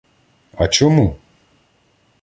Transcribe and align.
—А 0.61 0.67
чому? 0.67 1.15